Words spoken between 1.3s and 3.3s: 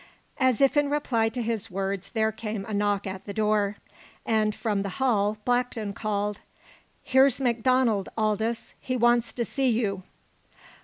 his words there came a knock at